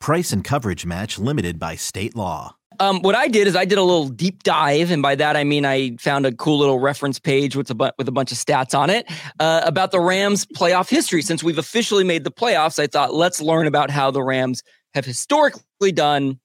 Price 0.00 0.32
and 0.32 0.44
coverage 0.44 0.84
match 0.86 1.18
limited 1.18 1.58
by 1.58 1.74
state 1.74 2.14
law. 2.14 2.54
Um, 2.78 3.00
what 3.00 3.14
I 3.14 3.28
did 3.28 3.46
is 3.46 3.56
I 3.56 3.64
did 3.64 3.78
a 3.78 3.82
little 3.82 4.08
deep 4.08 4.42
dive, 4.42 4.90
and 4.90 5.00
by 5.00 5.14
that 5.14 5.34
I 5.34 5.44
mean 5.44 5.64
I 5.64 5.96
found 5.98 6.26
a 6.26 6.32
cool 6.32 6.58
little 6.58 6.78
reference 6.78 7.18
page 7.18 7.56
with 7.56 7.70
a 7.70 7.74
bu- 7.74 7.90
with 7.96 8.06
a 8.06 8.12
bunch 8.12 8.30
of 8.32 8.36
stats 8.38 8.78
on 8.78 8.90
it 8.90 9.10
uh, 9.40 9.62
about 9.64 9.92
the 9.92 10.00
Rams' 10.00 10.44
playoff 10.44 10.90
history. 10.90 11.22
Since 11.22 11.42
we've 11.42 11.56
officially 11.56 12.04
made 12.04 12.24
the 12.24 12.30
playoffs, 12.30 12.78
I 12.78 12.86
thought 12.86 13.14
let's 13.14 13.40
learn 13.40 13.66
about 13.66 13.88
how 13.90 14.10
the 14.10 14.22
Rams 14.22 14.62
have 14.92 15.06
historically 15.06 15.90
done 15.92 16.38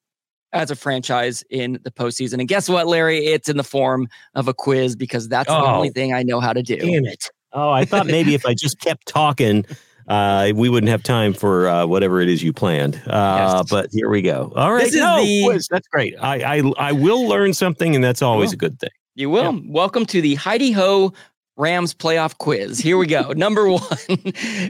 as 0.53 0.71
a 0.71 0.75
franchise 0.75 1.43
in 1.49 1.79
the 1.83 1.91
postseason. 1.91 2.39
And 2.39 2.47
guess 2.47 2.69
what, 2.69 2.87
Larry? 2.87 3.25
It's 3.25 3.49
in 3.49 3.57
the 3.57 3.63
form 3.63 4.07
of 4.33 4.47
a 4.47 4.53
quiz 4.53 4.95
because 4.95 5.27
that's 5.27 5.47
the 5.49 5.55
Oh. 5.55 5.75
only 5.75 5.89
thing 5.89 6.13
I 6.13 6.23
know 6.23 6.39
how 6.39 6.53
to 6.53 6.63
do. 6.63 6.77
Damn 6.77 7.05
it. 7.05 7.29
Oh, 7.53 7.69
I 7.71 7.83
thought 7.83 8.07
maybe 8.07 8.33
if 8.35 8.45
I 8.45 8.53
just 8.53 8.79
kept 8.79 9.05
talking, 9.07 9.65
uh, 10.07 10.51
we 10.55 10.69
wouldn't 10.69 10.89
have 10.89 11.03
time 11.03 11.33
for 11.33 11.67
uh, 11.67 11.85
whatever 11.85 12.21
it 12.21 12.29
is 12.29 12.43
you 12.43 12.53
planned. 12.53 12.95
Uh, 13.07 13.57
Yes. 13.61 13.69
But 13.69 13.89
here 13.91 14.09
we 14.09 14.21
go. 14.21 14.51
All 14.55 14.73
right. 14.73 14.83
This 14.85 14.95
is 14.95 15.01
no, 15.01 15.17
the- 15.17 15.67
that's 15.69 15.87
great. 15.87 16.15
I, 16.19 16.57
I 16.59 16.71
I 16.77 16.91
will 16.91 17.27
learn 17.27 17.53
something, 17.53 17.95
and 17.95 18.03
that's 18.03 18.21
always 18.21 18.53
a 18.53 18.57
good 18.57 18.79
thing. 18.79 18.89
You 19.15 19.29
will. 19.29 19.61
Welcome 19.67 20.05
to 20.07 20.21
the 20.21 20.35
Heidi 20.35 20.71
Ho 20.71 21.13
Rams 21.57 21.93
playoff 21.93 22.37
quiz. 22.37 22.79
Here 22.79 22.97
we 22.97 23.07
go. 23.07 23.31
Number 23.35 23.69
one. 23.69 23.81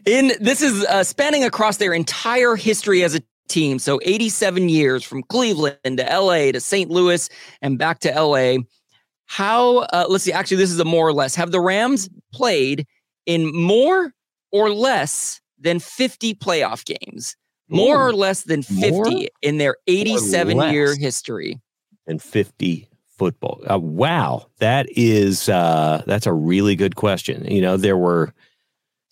In 0.05 0.31
this 0.39 0.61
is 0.61 0.83
uh, 0.85 1.03
spanning 1.03 1.43
across 1.43 1.77
their 1.77 1.93
entire 1.93 2.55
history 2.55 3.03
as 3.03 3.15
a 3.15 3.21
team. 3.47 3.79
So 3.79 3.99
87 4.03 4.69
years 4.69 5.03
from 5.03 5.23
Cleveland 5.23 5.77
to 5.83 6.03
LA 6.03 6.51
to 6.51 6.59
St. 6.59 6.89
Louis 6.89 7.29
and 7.61 7.77
back 7.77 7.99
to 7.99 8.09
LA. 8.09 8.57
How 9.25 9.77
uh, 9.93 10.05
let's 10.09 10.23
see, 10.23 10.33
actually, 10.33 10.57
this 10.57 10.71
is 10.71 10.79
a 10.79 10.85
more 10.85 11.07
or 11.07 11.13
less. 11.13 11.35
Have 11.35 11.51
the 11.51 11.61
Rams 11.61 12.09
played 12.33 12.85
in 13.25 13.53
more 13.55 14.13
or 14.51 14.71
less 14.71 15.41
than 15.59 15.79
50 15.79 16.35
playoff 16.35 16.85
games? 16.85 17.35
More 17.69 18.05
or 18.05 18.13
less 18.13 18.43
than 18.43 18.63
50 18.63 18.89
More 18.89 19.07
in 19.41 19.57
their 19.57 19.77
87 19.87 20.57
year 20.73 20.95
history. 20.95 21.61
And 22.05 22.21
fifty 22.21 22.89
football. 23.21 23.61
Uh, 23.69 23.77
wow, 23.77 24.47
that 24.57 24.87
is 24.89 25.47
uh, 25.47 26.01
that's 26.07 26.25
a 26.25 26.33
really 26.33 26.75
good 26.75 26.95
question. 26.95 27.45
You 27.45 27.61
know, 27.61 27.77
there 27.77 27.95
were 27.95 28.33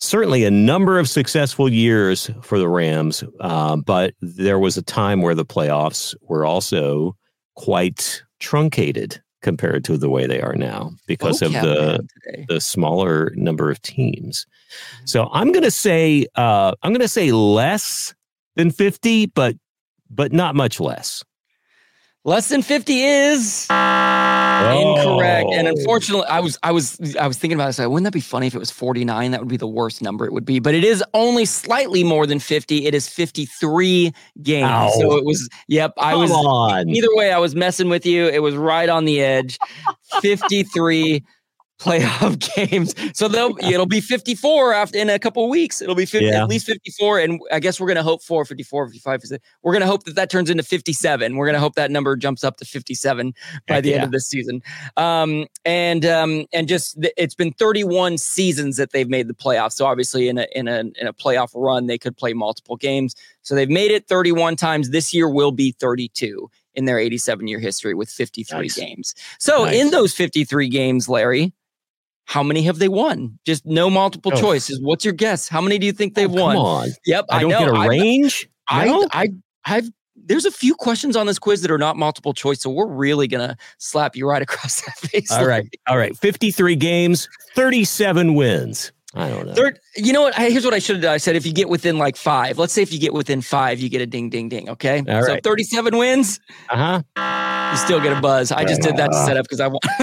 certainly 0.00 0.44
a 0.44 0.50
number 0.50 0.98
of 0.98 1.08
successful 1.08 1.68
years 1.68 2.28
for 2.42 2.58
the 2.58 2.68
Rams, 2.68 3.22
um, 3.38 3.82
but 3.82 4.14
there 4.20 4.58
was 4.58 4.76
a 4.76 4.82
time 4.82 5.22
where 5.22 5.36
the 5.36 5.44
playoffs 5.44 6.14
were 6.22 6.44
also 6.44 7.16
quite 7.54 8.24
truncated 8.40 9.22
compared 9.42 9.84
to 9.84 9.96
the 9.96 10.10
way 10.10 10.26
they 10.26 10.40
are 10.40 10.54
now 10.54 10.92
because 11.06 11.42
of 11.42 11.52
the 11.52 12.06
the 12.48 12.60
smaller 12.60 13.32
number 13.34 13.70
of 13.70 13.80
teams. 13.82 14.46
So 15.04 15.28
I'm 15.32 15.52
going 15.52 15.64
to 15.64 15.70
say 15.70 16.26
uh, 16.36 16.74
I'm 16.82 16.92
going 16.92 17.00
to 17.00 17.08
say 17.08 17.32
less 17.32 18.14
than 18.56 18.70
50, 18.70 19.26
but 19.26 19.56
but 20.10 20.32
not 20.32 20.54
much 20.54 20.80
less. 20.80 21.24
Less 22.22 22.48
than 22.50 22.60
50 22.60 23.02
is 23.02 23.66
incorrect. 23.70 25.48
And 25.54 25.66
Oh. 25.66 25.70
unfortunately, 25.70 26.26
I 26.26 26.40
was 26.40 26.58
I 26.62 26.70
was 26.70 27.00
I 27.18 27.26
was 27.26 27.38
thinking 27.38 27.56
about 27.56 27.68
this. 27.68 27.78
Like, 27.78 27.88
wouldn't 27.88 28.04
that 28.04 28.12
be 28.12 28.20
funny 28.20 28.46
if 28.46 28.54
it 28.54 28.58
was 28.58 28.70
49? 28.70 29.30
That 29.30 29.40
would 29.40 29.48
be 29.48 29.56
the 29.56 29.66
worst 29.66 30.02
number 30.02 30.26
it 30.26 30.32
would 30.34 30.44
be. 30.44 30.58
But 30.58 30.74
it 30.74 30.84
is 30.84 31.02
only 31.14 31.46
slightly 31.46 32.04
more 32.04 32.26
than 32.26 32.38
50. 32.38 32.84
It 32.84 32.94
is 32.94 33.08
53 33.08 34.12
games. 34.42 34.68
Ow. 34.68 34.90
So 34.98 35.16
it 35.16 35.24
was, 35.24 35.48
yep. 35.66 35.94
I 35.96 36.12
Come 36.12 36.20
was 36.20 36.30
on. 36.30 36.90
either 36.90 37.08
way, 37.12 37.32
I 37.32 37.38
was 37.38 37.54
messing 37.54 37.88
with 37.88 38.04
you. 38.04 38.26
It 38.28 38.42
was 38.42 38.54
right 38.54 38.90
on 38.90 39.06
the 39.06 39.22
edge. 39.22 39.58
53 40.20 41.24
playoff 41.80 42.38
games. 42.54 42.94
So 43.16 43.26
they'll 43.28 43.56
it'll 43.62 43.86
be 43.86 44.00
54 44.00 44.72
after 44.74 44.98
in 44.98 45.08
a 45.10 45.18
couple 45.18 45.48
weeks. 45.48 45.80
It'll 45.82 45.94
be 45.94 46.04
50, 46.06 46.26
Yeah. 46.26 46.42
at 46.42 46.48
least 46.48 46.66
54. 46.66 47.18
And 47.20 47.40
I 47.50 47.58
guess 47.60 47.80
we're 47.80 47.88
gonna 47.88 48.02
hope 48.02 48.22
for 48.22 48.44
54, 48.44 48.88
55. 48.88 49.22
We're 49.62 49.72
gonna 49.72 49.86
hope 49.86 50.04
that 50.04 50.14
that 50.16 50.30
turns 50.30 50.50
into 50.50 50.62
57. 50.62 51.36
We're 51.36 51.46
gonna 51.46 51.58
hope 51.58 51.74
that 51.76 51.90
number 51.90 52.16
jumps 52.16 52.44
up 52.44 52.56
to 52.58 52.64
57 52.64 53.32
by 53.66 53.80
the 53.80 53.94
end 53.94 54.04
of 54.04 54.10
this 54.12 54.28
season. 54.28 54.62
Um, 54.96 55.46
and 55.64 56.04
um, 56.04 56.46
and 56.52 56.68
just 56.68 56.96
it's 57.16 57.34
been 57.34 57.52
31 57.52 58.18
seasons 58.18 58.76
that 58.76 58.92
they've 58.92 59.08
made 59.08 59.28
the 59.28 59.34
playoffs. 59.34 59.72
So 59.72 59.86
obviously 59.86 60.28
in 60.28 60.38
a 60.38 60.46
in 60.54 60.68
a 60.68 60.80
in 60.80 61.06
a 61.06 61.12
playoff 61.12 61.50
run, 61.54 61.86
they 61.86 61.98
could 61.98 62.16
play 62.16 62.32
multiple 62.34 62.76
games. 62.76 63.14
So 63.42 63.54
they've 63.54 63.70
made 63.70 63.90
it 63.90 64.06
31 64.06 64.56
times. 64.56 64.90
This 64.90 65.14
year 65.14 65.28
will 65.28 65.52
be 65.52 65.72
32 65.72 66.50
in 66.74 66.84
their 66.84 66.98
87 66.98 67.48
year 67.48 67.58
history 67.58 67.94
with 67.94 68.08
53 68.10 68.58
Nice. 68.60 68.74
games. 68.76 69.14
So 69.38 69.64
Nice. 69.64 69.74
in 69.76 69.90
those 69.90 70.12
53 70.14 70.68
games, 70.68 71.08
Larry, 71.08 71.52
how 72.30 72.44
many 72.44 72.62
have 72.62 72.78
they 72.78 72.86
won? 72.88 73.36
Just 73.44 73.66
no 73.66 73.90
multiple 73.90 74.30
Oh. 74.32 74.40
choices. 74.40 74.80
What's 74.80 75.04
your 75.04 75.12
guess? 75.14 75.48
How 75.48 75.60
many 75.60 75.78
do 75.78 75.86
you 75.86 75.90
think 75.92 76.12
oh, 76.16 76.20
they've 76.20 76.30
Oh, 76.30 76.42
won? 76.44 76.56
On. 76.56 76.88
Yep, 77.04 77.24
I 77.28 77.40
don't 77.40 77.50
know. 77.50 77.58
get 77.58 77.68
a 77.68 77.88
range. 77.88 78.48
I, 78.68 78.84
No? 78.86 79.08
I, 79.12 79.30
I've. 79.64 79.90
There's 80.14 80.44
a 80.44 80.50
few 80.52 80.76
questions 80.76 81.16
on 81.16 81.26
this 81.26 81.40
quiz 81.40 81.60
that 81.62 81.72
are 81.72 81.78
not 81.78 81.96
multiple 81.96 82.32
choice, 82.32 82.60
so 82.60 82.70
we're 82.70 82.86
really 82.86 83.26
gonna 83.26 83.56
slap 83.78 84.14
you 84.14 84.28
right 84.28 84.42
across 84.48 84.80
that 84.82 84.96
face. 84.98 85.32
All 85.32 85.44
right. 85.44 85.66
All 85.88 85.98
right. 85.98 86.16
53 86.16 86.76
games, 86.76 87.28
37 87.56 88.34
wins. 88.34 88.92
I 89.14 89.28
don't 89.28 89.46
know. 89.46 89.54
Third, 89.54 89.80
you 89.96 90.12
know 90.12 90.22
what? 90.22 90.34
Here's 90.36 90.64
what 90.64 90.72
I 90.72 90.78
should 90.78 90.96
have 90.96 91.02
done. 91.02 91.14
I 91.14 91.16
said 91.16 91.34
if 91.34 91.44
you 91.44 91.52
get 91.52 91.68
within 91.68 91.98
like 91.98 92.16
five, 92.16 92.58
let's 92.58 92.72
say 92.72 92.82
if 92.82 92.92
you 92.92 93.00
get 93.00 93.12
within 93.12 93.40
five, 93.42 93.80
you 93.80 93.88
get 93.88 94.00
a 94.00 94.06
ding, 94.06 94.30
ding, 94.30 94.48
ding. 94.48 94.68
Okay. 94.70 94.98
All 95.08 95.22
so 95.24 95.32
right. 95.32 95.42
37 95.42 95.96
wins, 95.98 96.38
Uh-huh. 96.68 97.02
you 97.72 97.78
still 97.78 98.00
get 98.00 98.16
a 98.16 98.20
buzz. 98.20 98.52
I 98.52 98.64
just 98.64 98.82
did 98.82 98.96
that 98.98 99.08
to 99.10 99.24
set 99.26 99.36
up 99.36 99.44
because 99.46 99.58
I 99.58 99.66
want. 99.66 99.82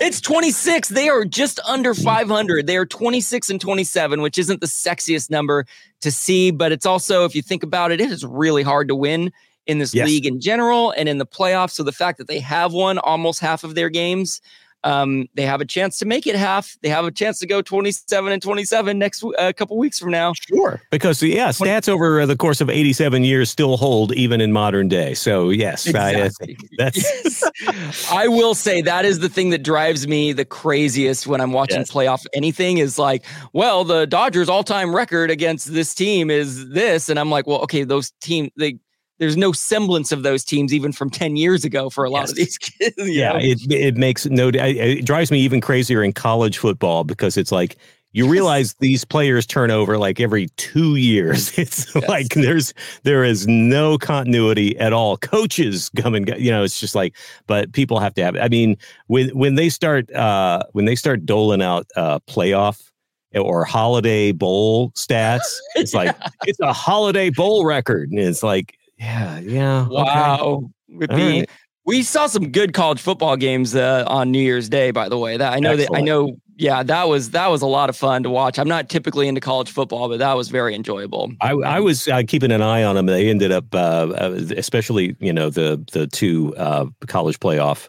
it's 0.00 0.20
26. 0.20 0.88
They 0.90 1.08
are 1.08 1.24
just 1.24 1.58
under 1.66 1.94
500. 1.94 2.66
They 2.68 2.76
are 2.76 2.86
26 2.86 3.50
and 3.50 3.60
27, 3.60 4.22
which 4.22 4.38
isn't 4.38 4.60
the 4.60 4.66
sexiest 4.68 5.28
number 5.28 5.66
to 6.02 6.10
see, 6.12 6.52
but 6.52 6.70
it's 6.70 6.86
also, 6.86 7.24
if 7.24 7.34
you 7.34 7.42
think 7.42 7.64
about 7.64 7.90
it, 7.90 8.00
it 8.00 8.10
is 8.12 8.24
really 8.24 8.62
hard 8.62 8.86
to 8.88 8.94
win 8.94 9.32
in 9.66 9.78
this 9.78 9.94
Yes. 9.94 10.06
league 10.08 10.26
in 10.26 10.40
general 10.40 10.92
and 10.96 11.08
in 11.08 11.18
the 11.18 11.26
playoffs. 11.26 11.70
So 11.72 11.82
the 11.82 11.92
fact 11.92 12.18
that 12.18 12.28
they 12.28 12.40
have 12.40 12.72
won 12.72 12.98
almost 12.98 13.40
half 13.40 13.64
of 13.64 13.74
their 13.74 13.88
games 13.88 14.40
um, 14.84 15.28
they 15.34 15.46
have 15.46 15.60
a 15.60 15.64
chance 15.64 15.98
to 15.98 16.06
make 16.06 16.26
it 16.26 16.34
half. 16.34 16.76
They 16.82 16.88
have 16.88 17.04
a 17.04 17.10
chance 17.10 17.38
to 17.40 17.46
go 17.46 17.62
27 17.62 18.32
and 18.32 18.42
27 18.42 18.98
next 18.98 19.22
a 19.22 19.28
uh, 19.28 19.52
couple 19.52 19.78
weeks 19.78 19.98
from 19.98 20.10
now. 20.10 20.32
Sure, 20.34 20.80
because 20.90 21.22
yeah, 21.22 21.48
stats 21.48 21.88
over 21.88 22.26
the 22.26 22.36
course 22.36 22.60
of 22.60 22.68
87 22.68 23.24
years 23.24 23.50
still 23.50 23.76
hold 23.76 24.12
even 24.12 24.40
in 24.40 24.52
modern 24.52 24.88
day. 24.88 25.14
So 25.14 25.50
yes, 25.50 25.86
exactly. 25.86 26.56
I, 26.58 26.66
that's. 26.78 28.12
I 28.12 28.28
will 28.28 28.54
say 28.54 28.82
that 28.82 29.04
is 29.04 29.20
the 29.20 29.28
thing 29.28 29.50
that 29.50 29.62
drives 29.62 30.06
me 30.06 30.32
the 30.32 30.44
craziest 30.44 31.26
when 31.26 31.40
I'm 31.40 31.52
watching 31.52 31.78
yes. 31.78 31.90
playoff 31.90 32.24
anything 32.32 32.78
is 32.78 32.98
like, 32.98 33.24
well, 33.52 33.84
the 33.84 34.06
Dodgers 34.06 34.48
all 34.48 34.64
time 34.64 34.94
record 34.94 35.30
against 35.30 35.72
this 35.72 35.94
team 35.94 36.30
is 36.30 36.68
this, 36.70 37.08
and 37.08 37.18
I'm 37.18 37.30
like, 37.30 37.46
well, 37.46 37.60
okay, 37.62 37.84
those 37.84 38.12
team 38.20 38.50
they 38.56 38.78
there's 39.18 39.36
no 39.36 39.52
semblance 39.52 40.12
of 40.12 40.22
those 40.22 40.44
teams 40.44 40.74
even 40.74 40.92
from 40.92 41.10
10 41.10 41.36
years 41.36 41.64
ago 41.64 41.90
for 41.90 42.04
a 42.04 42.10
lot 42.10 42.20
yes. 42.20 42.30
of 42.30 42.36
these 42.36 42.58
kids. 42.58 42.94
Yeah, 42.98 43.36
it, 43.36 43.60
it 43.70 43.96
makes 43.96 44.26
no, 44.26 44.50
it 44.52 45.04
drives 45.04 45.30
me 45.30 45.40
even 45.40 45.60
crazier 45.60 46.02
in 46.02 46.12
college 46.12 46.58
football 46.58 47.04
because 47.04 47.36
it's 47.36 47.52
like, 47.52 47.76
you 48.12 48.28
realize 48.28 48.74
these 48.74 49.04
players 49.04 49.46
turn 49.46 49.70
over 49.70 49.98
like 49.98 50.20
every 50.20 50.48
two 50.56 50.96
years. 50.96 51.58
It's 51.62 51.94
yes. 51.94 52.08
like 52.08 52.28
there's 52.30 52.74
there 53.04 53.24
is 53.24 53.46
no 53.46 53.98
continuity 53.98 54.76
at 54.78 54.92
all. 54.92 55.16
Coaches 55.16 55.90
come 55.96 56.14
and 56.14 56.26
go, 56.26 56.34
you 56.34 56.50
know, 56.50 56.64
it's 56.64 56.80
just 56.80 56.94
like, 56.94 57.14
but 57.46 57.72
people 57.72 58.00
have 58.00 58.14
to 58.14 58.24
have. 58.24 58.36
I 58.36 58.48
mean, 58.48 58.76
when 59.06 59.28
when 59.30 59.54
they 59.54 59.68
start 59.68 60.12
uh, 60.12 60.64
when 60.72 60.86
they 60.86 60.96
start 60.96 61.24
doling 61.24 61.62
out 61.62 61.86
uh, 61.96 62.18
playoff 62.20 62.90
or 63.34 63.64
holiday 63.64 64.32
bowl 64.32 64.90
stats, 64.90 65.56
it's 65.76 65.94
like 65.94 66.16
it's 66.46 66.60
a 66.60 66.72
holiday 66.72 67.30
bowl 67.30 67.64
record, 67.64 68.10
and 68.10 68.18
it's 68.18 68.42
like 68.42 68.76
yeah, 69.02 69.40
yeah. 69.40 69.88
Wow. 69.88 70.70
Okay. 71.02 71.40
Right. 71.40 71.50
We 71.84 72.02
saw 72.04 72.28
some 72.28 72.52
good 72.52 72.72
college 72.72 73.00
football 73.00 73.36
games 73.36 73.74
uh, 73.74 74.04
on 74.06 74.30
New 74.30 74.38
Year's 74.40 74.68
Day, 74.68 74.92
by 74.92 75.08
the 75.08 75.18
way. 75.18 75.36
That 75.36 75.52
I 75.52 75.58
know 75.58 75.72
Excellent. 75.72 75.92
that 75.92 75.98
I 75.98 76.00
know. 76.02 76.36
Yeah, 76.56 76.84
that 76.84 77.08
was 77.08 77.30
that 77.30 77.48
was 77.48 77.62
a 77.62 77.66
lot 77.66 77.88
of 77.88 77.96
fun 77.96 78.22
to 78.22 78.30
watch. 78.30 78.58
I'm 78.58 78.68
not 78.68 78.88
typically 78.88 79.26
into 79.26 79.40
college 79.40 79.70
football, 79.70 80.08
but 80.08 80.20
that 80.20 80.36
was 80.36 80.48
very 80.48 80.76
enjoyable. 80.76 81.32
I, 81.40 81.52
I 81.52 81.80
was 81.80 82.06
uh, 82.06 82.22
keeping 82.28 82.52
an 82.52 82.62
eye 82.62 82.84
on 82.84 82.94
them. 82.94 83.06
They 83.06 83.28
ended 83.28 83.50
up, 83.50 83.74
uh, 83.74 83.78
uh 83.78 84.38
especially 84.56 85.16
you 85.18 85.32
know 85.32 85.50
the 85.50 85.84
the 85.90 86.06
two 86.06 86.54
uh, 86.56 86.86
college 87.08 87.40
playoff. 87.40 87.88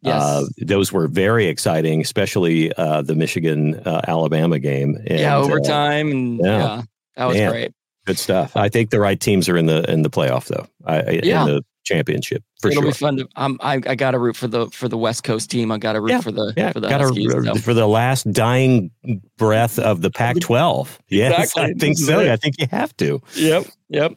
Yes. 0.00 0.22
Uh, 0.22 0.44
those 0.62 0.92
were 0.92 1.08
very 1.08 1.46
exciting, 1.46 2.00
especially 2.00 2.68
the 2.68 3.14
Michigan 3.14 3.82
Alabama 3.84 4.58
game. 4.58 4.96
And, 5.06 5.20
yeah, 5.20 5.36
overtime 5.36 6.10
and 6.10 6.38
yeah, 6.38 6.58
yeah 6.58 6.82
that 7.16 7.26
was 7.26 7.36
Man. 7.36 7.50
great. 7.50 7.72
Good 8.06 8.18
stuff. 8.18 8.56
I 8.56 8.68
think 8.68 8.90
the 8.90 9.00
right 9.00 9.18
teams 9.18 9.48
are 9.48 9.56
in 9.56 9.66
the 9.66 9.88
in 9.90 10.02
the 10.02 10.10
playoff 10.10 10.46
though. 10.46 10.66
I, 10.86 11.20
yeah. 11.22 11.42
In 11.42 11.48
the 11.48 11.64
championship 11.86 12.42
for 12.60 12.68
It'll 12.68 12.82
sure. 12.82 12.90
be 12.90 12.96
fun. 12.96 13.16
To, 13.16 13.28
um, 13.36 13.58
I 13.62 13.74
I 13.86 13.94
got 13.94 14.10
to 14.10 14.18
root 14.18 14.36
for 14.36 14.48
the 14.48 14.68
for 14.70 14.88
the 14.88 14.98
West 14.98 15.24
Coast 15.24 15.50
team. 15.50 15.72
I 15.72 15.78
got 15.78 15.94
to 15.94 16.00
root 16.00 16.10
yeah. 16.10 16.20
for 16.20 16.32
the 16.32 16.52
yeah. 16.56 16.72
for 16.72 16.80
the 16.80 16.88
gotta, 16.88 17.04
Huskies, 17.04 17.32
so. 17.32 17.54
for 17.56 17.72
the 17.72 17.86
last 17.86 18.30
dying 18.32 18.90
breath 19.38 19.78
of 19.78 20.02
the 20.02 20.10
Pac-12. 20.10 20.88
Yes, 21.08 21.32
exactly. 21.32 21.62
I 21.62 21.72
think 21.78 21.98
so. 21.98 22.32
I 22.32 22.36
think 22.36 22.56
you 22.58 22.66
have 22.70 22.96
to. 22.96 23.22
Yep. 23.34 23.66
Yep. 23.90 24.14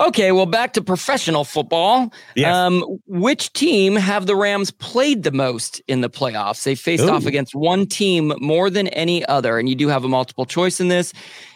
Okay. 0.00 0.32
Well, 0.32 0.46
back 0.46 0.72
to 0.72 0.82
professional 0.82 1.44
football. 1.44 2.12
Yes. 2.34 2.52
Um, 2.52 2.82
which 3.06 3.52
team 3.52 3.94
have 3.94 4.26
the 4.26 4.34
Rams 4.34 4.72
played 4.72 5.22
the 5.22 5.30
most 5.30 5.80
in 5.86 6.00
the 6.00 6.10
playoffs? 6.10 6.64
They 6.64 6.74
faced 6.74 7.04
Ooh. 7.04 7.10
off 7.10 7.24
against 7.24 7.54
one 7.54 7.86
team 7.86 8.32
more 8.40 8.68
than 8.68 8.88
any 8.88 9.24
other, 9.26 9.58
and 9.58 9.68
you 9.68 9.76
do 9.76 9.88
have 9.88 10.04
a 10.04 10.08
multiple 10.08 10.44
choice 10.44 10.80
in 10.80 10.88
this. 10.88 11.12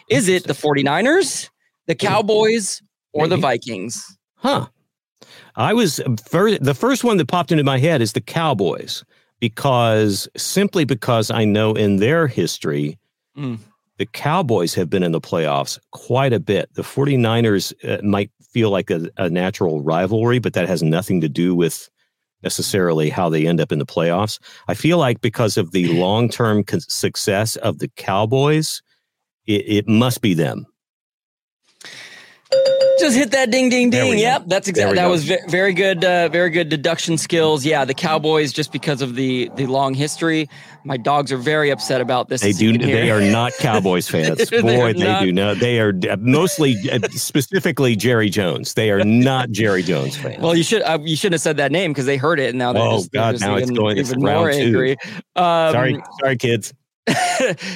Is 0.09 0.29
it 0.29 0.45
the 0.45 0.53
49ers? 0.53 1.49
The 1.89 1.95
Cowboys 1.95 2.81
or 3.13 3.27
the 3.27 3.35
Vikings? 3.35 4.17
Huh. 4.35 4.67
I 5.55 5.73
was 5.73 5.99
first, 6.29 6.63
the 6.63 6.75
first 6.75 7.03
one 7.03 7.17
that 7.17 7.27
popped 7.27 7.51
into 7.51 7.63
my 7.63 7.79
head 7.79 8.01
is 8.01 8.13
the 8.13 8.21
Cowboys 8.21 9.03
because 9.39 10.29
simply 10.37 10.85
because 10.85 11.31
I 11.31 11.45
know 11.45 11.73
in 11.73 11.97
their 11.97 12.27
history, 12.27 12.97
mm. 13.35 13.57
the 13.97 14.05
Cowboys 14.05 14.75
have 14.75 14.89
been 14.89 15.03
in 15.03 15.11
the 15.13 15.19
playoffs 15.19 15.79
quite 15.91 16.31
a 16.31 16.39
bit. 16.39 16.69
The 16.75 16.83
49ers 16.83 17.73
uh, 17.83 18.01
might 18.03 18.31
feel 18.51 18.69
like 18.69 18.91
a, 18.91 19.09
a 19.17 19.29
natural 19.29 19.81
rivalry, 19.81 20.37
but 20.37 20.53
that 20.53 20.67
has 20.67 20.83
nothing 20.83 21.21
to 21.21 21.29
do 21.29 21.55
with 21.55 21.89
necessarily 22.43 23.09
how 23.09 23.29
they 23.29 23.47
end 23.47 23.59
up 23.59 23.71
in 23.71 23.79
the 23.79 23.85
playoffs. 23.85 24.39
I 24.67 24.75
feel 24.75 24.99
like 24.99 25.21
because 25.21 25.57
of 25.57 25.71
the 25.71 25.87
long 25.99 26.29
term 26.29 26.63
success 26.67 27.55
of 27.57 27.79
the 27.79 27.89
Cowboys, 27.89 28.83
it, 29.47 29.65
it 29.67 29.87
must 29.87 30.21
be 30.21 30.35
them. 30.35 30.67
Just 32.99 33.15
hit 33.15 33.31
that 33.31 33.51
ding, 33.51 33.69
ding, 33.69 33.89
ding. 33.89 34.19
Yep, 34.19 34.43
that's 34.47 34.67
exactly. 34.67 34.95
That 34.95 35.05
go. 35.05 35.11
was 35.11 35.23
very 35.49 35.73
good, 35.73 36.03
uh, 36.03 36.29
very 36.29 36.49
good 36.49 36.69
deduction 36.69 37.17
skills. 37.17 37.65
Yeah, 37.65 37.85
the 37.85 37.93
Cowboys, 37.93 38.53
just 38.53 38.71
because 38.71 39.01
of 39.01 39.15
the 39.15 39.49
the 39.55 39.65
long 39.65 39.93
history, 39.93 40.49
my 40.83 40.97
dogs 40.97 41.31
are 41.31 41.37
very 41.37 41.69
upset 41.69 42.01
about 42.01 42.29
this. 42.29 42.41
They 42.41 42.51
do. 42.51 42.77
They 42.77 43.11
are 43.11 43.21
not 43.21 43.53
Cowboys 43.59 44.07
fans. 44.09 44.49
Boy, 44.49 44.93
they, 44.93 44.93
they 44.93 45.19
do 45.21 45.31
not. 45.31 45.59
They 45.59 45.79
are 45.79 45.93
mostly, 46.19 46.75
uh, 46.91 46.99
specifically 47.09 47.95
Jerry 47.95 48.29
Jones. 48.29 48.73
They 48.73 48.91
are 48.91 49.03
not 49.03 49.51
Jerry 49.51 49.83
Jones 49.83 50.17
fans. 50.17 50.41
Well, 50.41 50.55
you 50.55 50.63
should 50.63 50.81
uh, 50.83 50.99
you 51.01 51.15
shouldn't 51.15 51.35
have 51.35 51.41
said 51.41 51.57
that 51.57 51.71
name 51.71 51.91
because 51.91 52.05
they 52.05 52.17
heard 52.17 52.39
it 52.39 52.49
and 52.49 52.57
now 52.57 52.73
they're 52.73 52.81
oh 52.81 52.97
just, 52.97 53.11
god, 53.11 53.31
just 53.33 53.43
now 53.43 53.57
even, 53.57 53.69
it's 53.69 53.77
going 53.77 53.97
even 53.97 54.19
more 54.19 54.49
angry. 54.49 54.91
Um, 55.35 55.71
sorry, 55.71 56.03
sorry, 56.19 56.37
kids. 56.37 56.73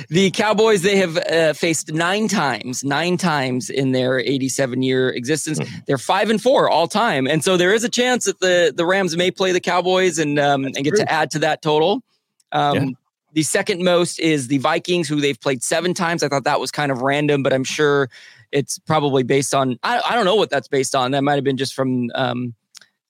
The 0.09 0.31
Cowboys, 0.33 0.81
they 0.81 0.97
have 0.97 1.17
uh, 1.17 1.53
faced 1.53 1.91
nine 1.91 2.27
times, 2.27 2.83
nine 2.83 3.17
times 3.17 3.69
in 3.69 3.91
their 3.91 4.19
87 4.19 4.81
year 4.81 5.09
existence. 5.09 5.59
Mm-hmm. 5.59 5.75
They're 5.87 5.97
five 5.97 6.29
and 6.29 6.41
four 6.41 6.69
all 6.69 6.87
time. 6.87 7.27
And 7.27 7.43
so 7.43 7.57
there 7.57 7.73
is 7.73 7.83
a 7.83 7.89
chance 7.89 8.25
that 8.25 8.39
the, 8.39 8.73
the 8.75 8.85
Rams 8.85 9.17
may 9.17 9.31
play 9.31 9.51
the 9.51 9.59
Cowboys 9.59 10.19
and, 10.19 10.37
um, 10.39 10.65
and 10.65 10.75
get 10.75 10.91
true. 10.91 10.99
to 10.99 11.11
add 11.11 11.31
to 11.31 11.39
that 11.39 11.61
total. 11.61 12.03
Um, 12.51 12.75
yeah. 12.75 12.85
The 13.33 13.43
second 13.43 13.83
most 13.83 14.19
is 14.19 14.47
the 14.47 14.59
Vikings, 14.59 15.09
who 15.09 15.19
they've 15.19 15.39
played 15.39 15.63
seven 15.63 15.93
times. 15.93 16.21
I 16.21 16.27
thought 16.27 16.43
that 16.43 16.59
was 16.59 16.69
kind 16.69 16.91
of 16.91 17.01
random, 17.01 17.41
but 17.41 17.51
I'm 17.51 17.63
sure 17.63 18.09
it's 18.51 18.77
probably 18.77 19.23
based 19.23 19.55
on, 19.55 19.79
I, 19.81 19.99
I 20.07 20.15
don't 20.15 20.25
know 20.25 20.35
what 20.35 20.51
that's 20.51 20.67
based 20.67 20.93
on. 20.93 21.11
That 21.11 21.23
might 21.23 21.35
have 21.35 21.43
been 21.43 21.57
just 21.57 21.73
from, 21.73 22.11
um, 22.13 22.53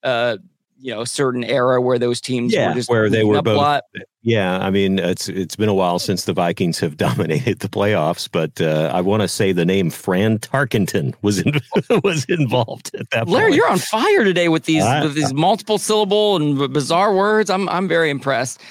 uh, 0.01 0.37
you 0.83 0.93
know, 0.93 1.01
a 1.01 1.07
certain 1.07 1.45
era 1.45 1.81
where 1.81 1.97
those 1.97 2.19
teams 2.19 2.53
yeah, 2.53 2.69
were 2.69 2.75
just 2.75 2.89
where 2.89 3.09
they 3.09 3.23
were 3.23 3.41
both 3.41 3.81
yeah, 4.21 4.57
I 4.59 4.69
mean 4.69 4.99
it's 4.99 5.27
it's 5.27 5.57
been 5.57 5.67
a 5.67 5.73
while 5.73 5.99
since 5.99 6.25
the 6.25 6.33
Vikings 6.33 6.79
have 6.79 6.97
dominated 7.07 7.59
the 7.59 7.69
playoffs, 7.69 8.29
but 8.31 8.59
uh, 8.59 8.89
I 8.93 9.01
want 9.01 9.21
to 9.21 9.27
say 9.27 9.51
the 9.51 9.65
name 9.65 9.89
Fran 9.89 10.39
Tarkenton 10.39 11.13
was 11.21 11.39
in, 11.39 11.59
was 12.03 12.25
involved 12.25 12.91
at 12.97 13.09
that. 13.11 13.27
Larry, 13.27 13.51
point. 13.51 13.55
you're 13.55 13.69
on 13.69 13.79
fire 13.79 14.23
today 14.23 14.49
with 14.49 14.63
these 14.63 14.83
with 15.01 15.15
these 15.15 15.33
multiple 15.33 15.77
syllable 15.77 16.35
and 16.35 16.73
bizarre 16.73 17.13
words. 17.13 17.49
I'm 17.49 17.69
I'm 17.69 17.87
very 17.87 18.09
impressed. 18.09 18.61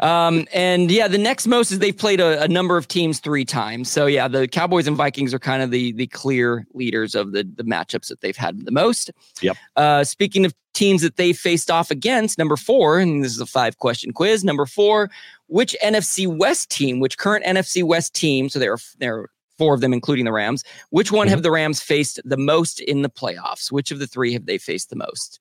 Um, 0.00 0.48
and 0.52 0.90
yeah, 0.90 1.06
the 1.06 1.18
next 1.18 1.46
most 1.46 1.70
is 1.70 1.78
they've 1.78 1.96
played 1.96 2.18
a, 2.18 2.42
a, 2.42 2.48
number 2.48 2.76
of 2.76 2.88
teams 2.88 3.20
three 3.20 3.44
times. 3.44 3.88
So 3.88 4.06
yeah, 4.06 4.26
the 4.26 4.48
Cowboys 4.48 4.88
and 4.88 4.96
Vikings 4.96 5.32
are 5.32 5.38
kind 5.38 5.62
of 5.62 5.70
the 5.70 5.92
the 5.92 6.08
clear 6.08 6.66
leaders 6.72 7.14
of 7.14 7.32
the 7.32 7.44
the 7.44 7.62
matchups 7.62 8.08
that 8.08 8.20
they've 8.20 8.36
had 8.36 8.64
the 8.64 8.72
most. 8.72 9.12
Yep. 9.42 9.56
Uh, 9.76 10.02
speaking 10.02 10.44
of 10.44 10.54
teams 10.74 11.02
that 11.02 11.16
they 11.16 11.32
faced 11.32 11.70
off 11.70 11.90
against, 11.90 12.38
number 12.38 12.56
four, 12.56 12.98
and 12.98 13.24
this 13.24 13.32
is 13.32 13.40
a 13.40 13.46
five 13.46 13.78
question 13.78 14.12
quiz. 14.12 14.44
Number 14.44 14.66
four, 14.66 15.10
which 15.46 15.76
NFC 15.82 16.26
West 16.26 16.70
team, 16.70 17.00
which 17.00 17.18
current 17.18 17.44
NFC 17.44 17.82
West 17.82 18.14
team? 18.14 18.48
So 18.48 18.58
there 18.58 18.72
are 18.72 18.78
there 18.98 19.18
are 19.18 19.30
four 19.58 19.74
of 19.74 19.80
them, 19.80 19.92
including 19.92 20.24
the 20.24 20.32
Rams. 20.32 20.64
Which 20.90 21.12
one 21.12 21.26
mm-hmm. 21.26 21.32
have 21.32 21.42
the 21.42 21.50
Rams 21.50 21.80
faced 21.80 22.20
the 22.24 22.36
most 22.36 22.80
in 22.80 23.02
the 23.02 23.10
playoffs? 23.10 23.70
Which 23.70 23.90
of 23.90 23.98
the 23.98 24.06
three 24.06 24.32
have 24.32 24.46
they 24.46 24.58
faced 24.58 24.90
the 24.90 24.96
most? 24.96 25.40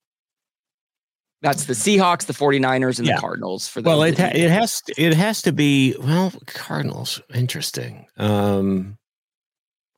That's 1.41 1.65
the 1.65 1.73
Seahawks, 1.73 2.25
the 2.25 2.33
49ers, 2.33 2.99
and 2.99 3.07
yeah. 3.07 3.15
the 3.15 3.21
Cardinals 3.21 3.67
for 3.67 3.81
the 3.81 3.89
Well, 3.89 4.03
it, 4.03 4.19
ha- 4.19 4.31
it 4.31 4.51
has 4.51 4.79
to, 4.81 5.01
it 5.01 5.15
has 5.15 5.41
to 5.41 5.51
be 5.51 5.95
well, 5.99 6.31
Cardinals. 6.45 7.19
Interesting. 7.33 8.05
Um 8.17 8.97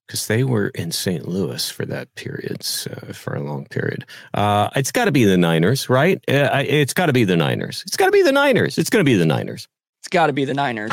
because 0.07 0.27
they 0.27 0.43
were 0.43 0.67
in 0.69 0.91
St. 0.91 1.27
Louis 1.27 1.69
for 1.69 1.86
that 1.86 2.13
period, 2.15 2.63
so 2.63 2.91
for 3.13 3.36
a 3.36 3.41
long 3.41 3.65
period. 3.65 4.05
Uh, 4.33 4.69
it's 4.75 4.91
got 4.91 5.05
to 5.05 5.12
be 5.12 5.25
the 5.25 5.38
Niners, 5.38 5.89
right? 5.89 6.17
Uh, 6.27 6.63
it's 6.65 6.93
got 6.93 7.07
to 7.07 7.13
be 7.13 7.24
the 7.24 7.38
Niners. 7.38 7.83
It's 7.88 7.98
got 7.98 8.07
to 8.07 8.12
be 8.12 8.22
the 8.22 8.31
Niners. 8.31 8.77
It's 8.77 8.89
going 8.89 9.03
to 9.03 9.10
be 9.10 9.15
the 9.15 9.25
Niners. 9.25 9.67
It's 10.01 10.10
got 10.10 10.27
to 10.27 10.33
be 10.33 10.45
the 10.45 10.53
Niners. 10.53 10.91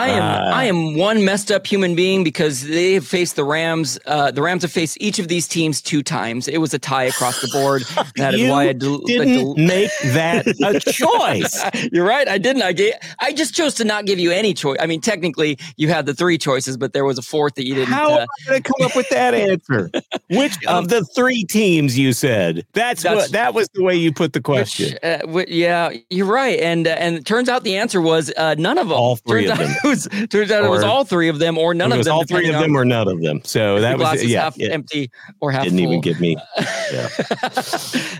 I 0.00 0.08
am 0.08 0.22
uh, 0.22 0.50
I 0.54 0.64
am 0.64 0.96
one 0.96 1.24
messed 1.24 1.50
up 1.50 1.66
human 1.66 1.94
being 1.94 2.24
because 2.24 2.66
they 2.66 2.94
have 2.94 3.06
faced 3.06 3.36
the 3.36 3.44
Rams. 3.44 3.98
Uh, 4.06 4.30
the 4.30 4.40
Rams 4.42 4.62
have 4.62 4.72
faced 4.72 4.96
each 5.00 5.18
of 5.18 5.28
these 5.28 5.46
teams 5.46 5.82
two 5.82 6.02
times. 6.02 6.48
It 6.48 6.58
was 6.58 6.72
a 6.72 6.78
tie 6.78 7.04
across 7.04 7.40
the 7.40 7.48
board. 7.48 7.82
That 8.16 8.34
is 8.34 8.50
why 8.50 8.68
I 8.68 8.72
del- 8.72 8.98
didn't 8.98 9.32
del- 9.32 9.54
make 9.56 9.90
that 10.04 10.46
a 10.46 10.80
choice. 10.92 11.90
You're 11.92 12.04
right. 12.04 12.28
I 12.28 12.38
didn't. 12.38 12.62
I 12.62 12.72
gave. 12.72 12.94
I 13.18 13.32
just 13.32 13.54
chose 13.54 13.74
to 13.74 13.84
not 13.84 14.04
give 14.04 14.18
you 14.18 14.30
any 14.30 14.52
choice. 14.52 14.78
I 14.80 14.86
mean, 14.86 15.00
technically, 15.00 15.58
you 15.76 15.88
had 15.88 16.06
the 16.06 16.14
three 16.14 16.36
choices, 16.38 16.76
but 16.76 16.92
there 16.92 17.04
was 17.04 17.18
a 17.18 17.22
fourth 17.22 17.54
that 17.54 17.66
you 17.66 17.74
didn't. 17.74 17.92
How 17.92 18.12
uh, 18.12 18.18
am 18.20 18.26
I 18.46 18.50
going 18.50 18.62
to 18.62 18.72
come 18.72 18.86
up 18.86 18.96
with 18.96 19.08
that 19.10 19.34
answer? 19.48 19.90
Which 20.30 20.52
um, 20.66 20.84
of 20.84 20.88
the 20.88 21.04
three 21.04 21.44
teams 21.44 21.98
you 21.98 22.12
said? 22.12 22.66
That's, 22.72 23.02
that's 23.02 23.16
what. 23.16 23.32
That 23.32 23.54
was 23.54 23.68
the 23.74 23.82
way 23.82 23.94
you 23.96 24.12
put 24.12 24.32
the 24.32 24.40
question. 24.40 24.98
Which, 25.24 25.48
uh, 25.48 25.52
yeah, 25.52 25.92
you're 26.10 26.26
right. 26.26 26.58
And 26.58 26.86
uh, 26.86 26.90
and 26.90 27.16
it 27.16 27.24
turns 27.24 27.48
out 27.48 27.64
the 27.64 27.76
answer 27.76 28.00
was 28.00 28.32
uh, 28.36 28.54
none 28.58 28.76
of 28.78 28.88
them. 28.88 28.98
All 28.98 29.16
three 29.16 29.46
turns 29.46 29.60
of 29.60 29.66
them. 29.68 29.76
It 29.90 29.94
was 29.94 30.28
turns 30.28 30.50
out 30.50 30.62
or, 30.62 30.66
it 30.66 30.70
was 30.70 30.84
all 30.84 31.04
three 31.04 31.28
of 31.28 31.38
them 31.38 31.58
or 31.58 31.74
none 31.74 31.92
of 31.92 32.04
them. 32.04 32.14
All 32.14 32.24
three 32.24 32.48
of 32.48 32.60
them 32.60 32.76
or 32.76 32.84
none 32.84 33.08
of 33.08 33.20
them. 33.20 33.40
So 33.44 33.80
that 33.80 33.98
was 33.98 34.24
yeah, 34.24 34.42
half 34.42 34.56
yeah. 34.56 34.68
empty 34.68 35.10
or 35.40 35.50
half. 35.50 35.64
Didn't 35.64 35.78
full. 35.78 35.88
even 35.88 36.00
get 36.00 36.20
me. 36.20 36.36
Yeah. 36.90 37.08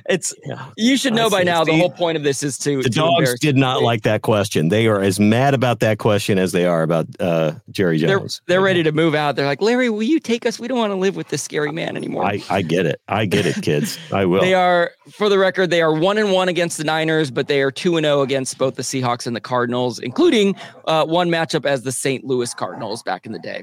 it's 0.09 0.33
yeah. 0.45 0.71
you 0.77 0.97
should 0.97 1.13
know 1.13 1.29
by 1.29 1.43
now. 1.43 1.65
The 1.65 1.77
whole 1.77 1.91
point 1.91 2.17
of 2.17 2.23
this 2.23 2.45
is 2.45 2.57
to 2.59 2.83
the 2.83 2.89
to 2.89 2.89
dogs 2.89 3.39
did 3.41 3.57
not 3.57 3.83
like 3.83 4.03
that 4.03 4.23
question. 4.23 4.69
They 4.69 4.87
are 4.87 5.01
as 5.01 5.19
mad 5.19 5.55
about 5.55 5.81
that 5.81 5.99
question 5.99 6.39
as 6.39 6.53
they 6.53 6.67
are 6.67 6.83
about 6.83 7.07
uh, 7.19 7.53
Jerry 7.71 7.99
Jones. 7.99 8.41
They're, 8.47 8.57
they're 8.57 8.65
ready 8.65 8.85
to 8.85 8.93
move 8.93 9.17
out. 9.17 9.35
They're 9.35 9.47
like, 9.47 9.61
Larry, 9.61 9.91
will 9.91 10.05
you 10.05 10.21
take 10.21 10.47
us? 10.47 10.61
We 10.61 10.69
don't 10.69 10.79
want 10.79 10.93
to 10.93 10.97
live 10.97 11.17
with 11.17 11.29
this 11.29 11.43
scary 11.43 11.73
man 11.73 11.97
anymore. 11.97 12.25
I, 12.25 12.43
I 12.49 12.63
get 12.63 12.87
it. 12.87 13.01
I 13.09 13.27
get 13.27 13.47
it, 13.47 13.61
kids. 13.63 13.99
I 14.13 14.25
will. 14.25 14.41
They 14.41 14.55
are, 14.55 14.93
for 15.11 15.29
the 15.29 15.39
record, 15.39 15.71
they 15.71 15.83
are 15.83 15.93
one 15.93 16.19
and 16.19 16.33
one 16.33 16.49
against 16.49 16.79
the 16.79 16.85
Niners, 16.85 17.31
but 17.31 17.49
they 17.49 17.63
are 17.63 17.71
two 17.71 17.97
and 17.97 18.05
zero 18.05 18.19
oh 18.19 18.23
against 18.23 18.59
both 18.59 18.77
the 18.77 18.83
Seahawks 18.83 19.27
and 19.27 19.35
the 19.35 19.41
Cardinals, 19.41 19.99
including 19.99 20.55
uh, 20.87 21.05
one 21.05 21.29
matchup 21.29 21.60
as 21.67 21.83
the 21.83 21.93
St. 21.93 22.25
Louis 22.25 22.53
Cardinals 22.55 23.03
back 23.03 23.27
in 23.27 23.33
the 23.33 23.39
day. 23.39 23.63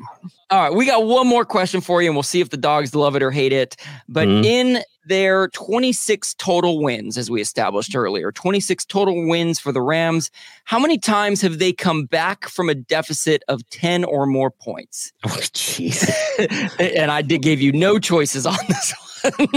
All 0.50 0.62
right, 0.62 0.74
we 0.74 0.86
got 0.86 1.06
one 1.06 1.28
more 1.28 1.46
question 1.46 1.82
for 1.82 2.02
you, 2.02 2.10
and 2.10 2.16
we'll 2.16 2.24
see 2.24 2.42
if 2.42 2.50
the 2.50 2.58
dogs 2.58 2.96
love 2.96 3.16
it 3.16 3.24
or 3.24 3.32
hate 3.32 3.54
it. 3.54 3.76
But 4.08 4.28
mm-hmm. 4.28 4.44
in 4.44 4.84
their 5.06 5.48
26 5.50 6.34
total 6.36 6.82
wins, 6.82 7.18
as 7.18 7.30
we 7.30 7.42
established 7.42 7.96
earlier, 7.96 8.32
26 8.32 8.86
total 8.86 9.28
wins 9.28 9.60
for 9.60 9.72
the 9.72 9.82
Rams, 9.82 10.32
how 10.66 10.80
many 10.80 10.98
times 10.98 11.42
have 11.42 11.60
they 11.60 11.74
come 11.74 12.06
back 12.06 12.48
from 12.48 12.70
a 12.70 12.76
deficit 12.76 13.44
of 13.48 13.68
10 13.70 14.04
or 14.04 14.26
more 14.26 14.52
points? 14.52 15.14
Oh, 15.26 15.30
jeez. 15.30 16.10
and 16.98 17.12
I 17.12 17.22
did 17.22 17.42
give 17.42 17.60
you 17.60 17.74
no 17.74 18.00
choices 18.00 18.46
on 18.46 18.58
this 18.68 18.94
one. 19.24 19.48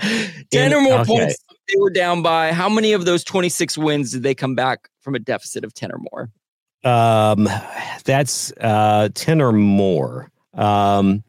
10 0.00 0.32
in, 0.52 0.74
or 0.74 0.80
more 0.82 0.98
okay. 1.00 1.04
points 1.06 1.36
they 1.68 1.80
were 1.80 1.90
down 1.90 2.22
by. 2.22 2.52
How 2.52 2.68
many 2.68 2.92
of 2.92 3.04
those 3.04 3.24
26 3.24 3.78
wins 3.78 4.12
did 4.12 4.22
they 4.22 4.34
come 4.34 4.54
back 4.54 4.88
from 5.00 5.14
a 5.14 5.18
deficit 5.18 5.64
of 5.64 5.74
10 5.74 5.92
or 5.92 6.00
more? 6.12 6.30
Um, 6.84 7.48
that's 8.04 8.52
uh, 8.60 9.08
10 9.14 9.40
or 9.40 9.52
more. 9.52 10.30
Um, 10.54 11.24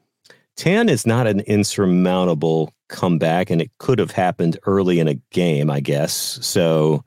10 0.58 0.90
is 0.90 1.06
not 1.06 1.28
an 1.28 1.40
insurmountable 1.42 2.74
comeback, 2.90 3.50
and 3.50 3.62
it 3.62 3.72
could 3.78 4.00
have 4.00 4.12
happened 4.12 4.60
early 4.66 5.00
in 5.00 5.08
a 5.08 5.16
game, 5.32 5.70
I 5.70 5.80
guess. 5.80 6.40
So, 6.42 7.04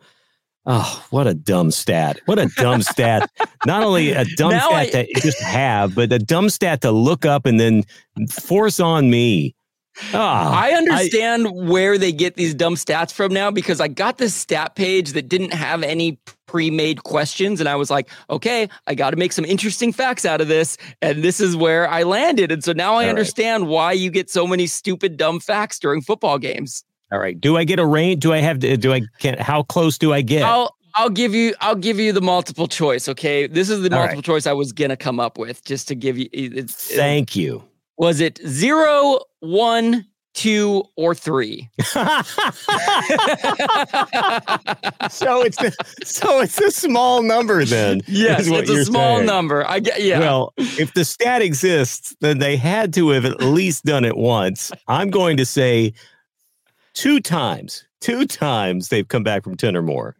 oh, 0.64 1.06
what 1.10 1.26
a 1.26 1.34
dumb 1.34 1.70
stat. 1.70 2.20
What 2.26 2.38
a 2.38 2.46
dumb 2.56 2.82
stat. 2.82 3.30
Not 3.66 3.82
only 3.82 4.12
a 4.12 4.24
dumb 4.36 4.52
now 4.52 4.68
stat 4.68 4.94
I, 4.94 5.06
to 5.06 5.20
just 5.20 5.40
have, 5.40 5.94
but 5.94 6.12
a 6.12 6.18
dumb 6.18 6.48
stat 6.48 6.80
to 6.82 6.90
look 6.90 7.24
up 7.24 7.46
and 7.46 7.60
then 7.60 7.84
force 8.30 8.80
on 8.80 9.10
me. 9.10 9.54
Ah, 10.14 10.58
I 10.58 10.72
understand 10.72 11.46
I, 11.46 11.50
where 11.50 11.98
they 11.98 12.12
get 12.12 12.36
these 12.36 12.54
dumb 12.54 12.74
stats 12.74 13.12
from 13.12 13.32
now 13.32 13.50
because 13.50 13.80
I 13.80 13.88
got 13.88 14.18
this 14.18 14.34
stat 14.34 14.74
page 14.74 15.12
that 15.12 15.28
didn't 15.28 15.52
have 15.52 15.82
any 15.82 16.18
pre-made 16.46 17.04
questions 17.04 17.60
and 17.60 17.68
I 17.68 17.76
was 17.76 17.90
like, 17.90 18.08
okay, 18.30 18.68
I 18.86 18.94
got 18.94 19.10
to 19.10 19.16
make 19.16 19.32
some 19.32 19.44
interesting 19.44 19.92
facts 19.92 20.24
out 20.24 20.40
of 20.40 20.48
this 20.48 20.76
and 21.00 21.22
this 21.22 21.40
is 21.40 21.56
where 21.56 21.88
I 21.88 22.02
landed 22.02 22.52
and 22.52 22.62
so 22.62 22.72
now 22.72 22.94
I 22.94 23.08
understand 23.08 23.64
right. 23.64 23.70
why 23.70 23.92
you 23.92 24.10
get 24.10 24.30
so 24.30 24.46
many 24.46 24.66
stupid 24.66 25.16
dumb 25.16 25.40
facts 25.40 25.78
during 25.78 26.02
football 26.02 26.38
games. 26.38 26.84
All 27.10 27.18
right. 27.18 27.38
Do 27.38 27.56
I 27.56 27.64
get 27.64 27.78
a 27.78 27.86
range? 27.86 28.20
Do 28.20 28.32
I 28.32 28.38
have 28.38 28.58
to 28.60 28.76
do 28.76 28.92
I 28.92 29.02
can 29.18 29.38
how 29.38 29.62
close 29.62 29.98
do 29.98 30.12
I 30.12 30.22
get? 30.22 30.42
I'll 30.42 30.74
I'll 30.94 31.10
give 31.10 31.34
you 31.34 31.54
I'll 31.60 31.74
give 31.74 31.98
you 31.98 32.12
the 32.12 32.20
multiple 32.22 32.68
choice, 32.68 33.08
okay? 33.08 33.46
This 33.46 33.70
is 33.70 33.82
the 33.82 33.90
All 33.92 33.98
multiple 33.98 34.16
right. 34.16 34.24
choice 34.24 34.46
I 34.46 34.52
was 34.52 34.72
going 34.72 34.90
to 34.90 34.96
come 34.96 35.20
up 35.20 35.38
with 35.38 35.64
just 35.64 35.88
to 35.88 35.94
give 35.94 36.18
you 36.18 36.28
Thank 36.68 37.36
you. 37.36 37.64
Was 38.02 38.18
it 38.18 38.40
zero, 38.44 39.20
one, 39.38 40.06
two, 40.34 40.82
or 40.96 41.14
three? 41.14 41.70
so 41.82 42.02
it's 45.44 45.56
the, 45.56 45.72
so 46.02 46.40
it's 46.40 46.60
a 46.60 46.72
small 46.72 47.22
number 47.22 47.64
then. 47.64 48.00
Yes, 48.08 48.48
it's 48.48 48.68
a 48.68 48.84
small 48.86 49.18
saying. 49.18 49.26
number. 49.26 49.64
I 49.64 49.78
get 49.78 50.02
yeah. 50.02 50.18
Well, 50.18 50.52
if 50.56 50.92
the 50.94 51.04
stat 51.04 51.42
exists, 51.42 52.16
then 52.20 52.40
they 52.40 52.56
had 52.56 52.92
to 52.94 53.10
have 53.10 53.24
at 53.24 53.40
least 53.40 53.84
done 53.84 54.04
it 54.04 54.16
once. 54.16 54.72
I'm 54.88 55.10
going 55.10 55.36
to 55.36 55.46
say 55.46 55.92
two 56.94 57.20
times. 57.20 57.84
Two 58.00 58.26
times 58.26 58.88
they've 58.88 59.06
come 59.06 59.22
back 59.22 59.44
from 59.44 59.56
10 59.56 59.76
or 59.76 59.82
more. 59.82 60.16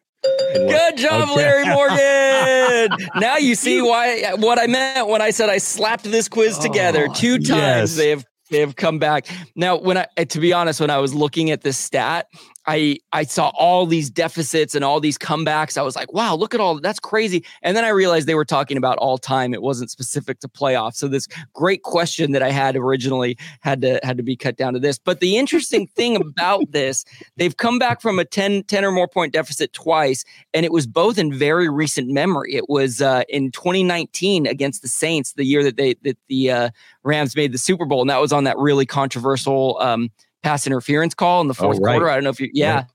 Good 0.55 0.97
job, 0.97 1.29
okay. 1.31 1.35
Larry 1.35 1.67
Morgan. 1.67 3.09
now 3.21 3.37
you 3.37 3.55
see 3.55 3.81
why 3.81 4.35
what 4.37 4.59
I 4.59 4.67
meant 4.67 5.09
when 5.09 5.23
I 5.23 5.31
said 5.31 5.49
I 5.49 5.59
slapped 5.59 6.05
this 6.05 6.29
quiz 6.29 6.59
together. 6.59 7.07
Oh, 7.11 7.15
Two 7.15 7.39
times 7.39 7.49
yes. 7.51 7.97
they 7.97 8.11
have 8.11 8.25
they 8.51 8.61
have 8.61 8.77
come 8.77 8.99
back. 8.99 9.27
Now, 9.57 9.77
when 9.79 9.97
I 9.97 10.07
to 10.25 10.41
be 10.41 10.53
honest, 10.53 10.81
when 10.81 10.91
I 10.91 10.99
was 10.99 11.15
looking 11.15 11.51
at 11.51 11.63
this 11.63 11.79
stat, 11.79 12.27
I 12.67 12.99
I 13.13 13.25
saw 13.25 13.51
all 13.59 13.87
these 13.87 14.09
deficits 14.11 14.75
and 14.75 14.85
all 14.85 15.01
these 15.01 15.19
comebacks. 15.19 15.77
I 15.77 15.83
was 15.83 15.97
like, 15.97 16.13
wow, 16.13 16.35
look 16.35 16.55
at 16.55 16.61
all 16.61 16.81
that's 16.81 17.01
crazy. 17.01 17.45
And 17.63 17.77
then 17.77 17.85
I 17.85 17.89
realized 17.89 18.27
they 18.27 18.35
were 18.35 18.45
talking 18.45 18.77
about 18.77 18.99
all 18.99 19.19
time. 19.19 19.53
It 19.53 19.63
wasn't 19.63 19.91
specific 19.91 20.39
to 20.41 20.49
playoffs. 20.49 20.95
So 20.95 21.09
this 21.09 21.27
great 21.55 21.83
question 21.83 22.33
that 22.33 22.43
I 22.43 22.51
had 22.51 22.77
originally 22.77 23.37
had 23.61 23.83
to 23.83 23.99
had 24.03 24.17
to 24.17 24.23
be 24.23 24.37
cut 24.37 24.57
down 24.57 24.75
to 24.75 24.79
this. 24.79 24.99
But 24.99 25.21
the 25.21 25.37
interesting 25.37 25.89
thing 25.89 26.17
about 26.17 26.71
this, 26.71 27.05
they've 27.37 27.57
come 27.57 27.79
back 27.79 28.01
from 28.01 28.19
a 28.19 28.25
10, 28.25 28.65
10 28.65 28.85
or 28.85 28.93
more 28.93 29.09
point 29.09 29.33
deficit 29.33 29.73
twice, 29.73 30.25
and 30.55 30.65
it 30.65 30.73
was 30.73 30.87
both 30.87 31.19
in 31.19 31.33
very 31.33 31.69
recent 31.69 32.09
memory. 32.09 32.55
It 32.55 32.69
was 32.69 33.03
uh, 33.03 33.23
in 33.29 33.51
2019 33.51 34.47
against 34.47 34.83
the 34.83 34.89
Saints, 34.89 35.33
the 35.33 35.45
year 35.45 35.65
that 35.65 35.77
they 35.77 35.95
that 36.03 36.19
the 36.29 36.51
uh, 36.51 36.71
Rams 37.03 37.35
made 37.35 37.53
the 37.53 37.59
Super 37.59 37.87
Bowl, 37.87 38.01
and 38.01 38.11
that 38.11 38.21
was 38.21 38.33
on 38.33 38.45
that 38.45 38.57
really 38.59 38.87
controversial 38.87 39.79
um, 39.81 40.11
pass 40.43 40.67
interference 40.67 41.15
call 41.15 41.41
in 41.41 41.49
the 41.49 41.55
fourth 41.55 41.79
oh, 41.79 41.81
right. 41.81 41.93
quarter. 41.93 42.11
I 42.11 42.15
don't 42.15 42.25
know 42.25 42.31
if 42.31 42.41
you, 42.41 42.51
yeah, 42.53 42.75
right. 42.75 42.87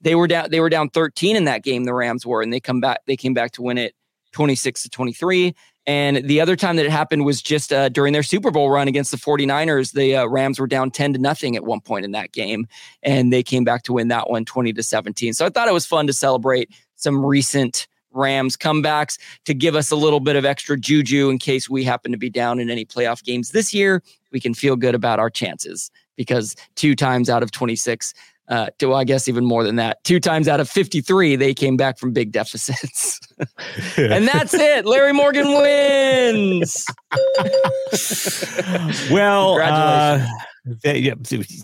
they 0.00 0.14
were 0.14 0.26
down. 0.26 0.50
They 0.50 0.60
were 0.60 0.68
down 0.68 0.90
13 0.90 1.36
in 1.36 1.44
that 1.44 1.62
game. 1.62 1.84
The 1.84 1.94
Rams 1.94 2.26
were, 2.26 2.42
and 2.42 2.52
they 2.52 2.60
come 2.60 2.80
back. 2.80 3.00
They 3.06 3.16
came 3.16 3.34
back 3.34 3.52
to 3.52 3.62
win 3.62 3.78
it 3.78 3.94
26 4.32 4.82
to 4.84 4.90
23. 4.90 5.54
And 5.86 6.28
the 6.28 6.40
other 6.40 6.56
time 6.56 6.76
that 6.76 6.84
it 6.84 6.92
happened 6.92 7.24
was 7.24 7.42
just 7.42 7.72
uh, 7.72 7.88
during 7.88 8.12
their 8.12 8.22
Super 8.22 8.50
Bowl 8.50 8.70
run 8.70 8.86
against 8.86 9.10
the 9.10 9.16
49ers. 9.16 9.92
The 9.92 10.16
uh, 10.16 10.26
Rams 10.26 10.60
were 10.60 10.66
down 10.66 10.90
10 10.90 11.14
to 11.14 11.18
nothing 11.18 11.56
at 11.56 11.64
one 11.64 11.80
point 11.80 12.04
in 12.04 12.12
that 12.12 12.32
game, 12.32 12.68
and 13.02 13.32
they 13.32 13.42
came 13.42 13.64
back 13.64 13.82
to 13.84 13.94
win 13.94 14.08
that 14.08 14.30
one 14.30 14.44
20 14.44 14.72
to 14.74 14.82
17. 14.82 15.32
So 15.32 15.46
I 15.46 15.48
thought 15.48 15.68
it 15.68 15.74
was 15.74 15.86
fun 15.86 16.06
to 16.06 16.12
celebrate 16.12 16.70
some 16.96 17.24
recent 17.24 17.88
Rams 18.12 18.56
comebacks 18.56 19.18
to 19.44 19.54
give 19.54 19.74
us 19.74 19.90
a 19.90 19.96
little 19.96 20.20
bit 20.20 20.36
of 20.36 20.44
extra 20.44 20.78
juju 20.78 21.30
in 21.30 21.38
case 21.38 21.70
we 21.70 21.84
happen 21.84 22.12
to 22.12 22.18
be 22.18 22.28
down 22.28 22.58
in 22.58 22.68
any 22.68 22.84
playoff 22.84 23.22
games 23.22 23.52
this 23.52 23.72
year. 23.72 24.02
We 24.32 24.40
can 24.40 24.52
feel 24.52 24.76
good 24.76 24.94
about 24.94 25.18
our 25.18 25.30
chances 25.30 25.90
because 26.20 26.54
two 26.76 26.94
times 26.94 27.30
out 27.30 27.42
of 27.42 27.50
26, 27.50 28.12
uh, 28.48 28.68
to, 28.78 28.92
I 28.92 29.04
guess 29.04 29.26
even 29.26 29.46
more 29.46 29.64
than 29.64 29.76
that, 29.76 30.04
two 30.04 30.20
times 30.20 30.48
out 30.48 30.60
of 30.60 30.68
53, 30.68 31.36
they 31.36 31.54
came 31.54 31.78
back 31.78 31.98
from 31.98 32.12
big 32.12 32.30
deficits. 32.30 33.18
and 33.96 34.28
that's 34.28 34.52
it. 34.52 34.84
Larry 34.84 35.14
Morgan 35.14 35.54
wins. 35.54 36.84
well, 39.10 39.58
uh, 39.62 40.26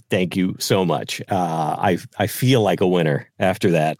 thank 0.08 0.36
you 0.36 0.56
so 0.58 0.86
much. 0.86 1.20
Uh, 1.28 1.76
I 1.78 1.98
I 2.18 2.26
feel 2.26 2.62
like 2.62 2.80
a 2.80 2.88
winner 2.88 3.30
after 3.38 3.70
that. 3.72 3.94